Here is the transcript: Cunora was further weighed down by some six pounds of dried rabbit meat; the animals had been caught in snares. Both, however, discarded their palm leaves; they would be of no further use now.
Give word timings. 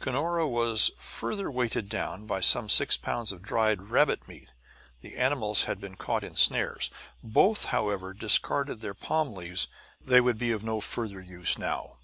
Cunora 0.00 0.44
was 0.44 0.90
further 0.98 1.48
weighed 1.52 1.88
down 1.88 2.26
by 2.26 2.40
some 2.40 2.68
six 2.68 2.96
pounds 2.96 3.30
of 3.30 3.42
dried 3.42 3.80
rabbit 3.90 4.26
meat; 4.26 4.48
the 5.02 5.16
animals 5.16 5.66
had 5.70 5.80
been 5.80 5.94
caught 5.94 6.24
in 6.24 6.34
snares. 6.34 6.90
Both, 7.22 7.66
however, 7.66 8.12
discarded 8.12 8.80
their 8.80 8.94
palm 8.94 9.36
leaves; 9.36 9.68
they 10.00 10.20
would 10.20 10.36
be 10.36 10.50
of 10.50 10.64
no 10.64 10.80
further 10.80 11.20
use 11.20 11.58
now. 11.58 11.98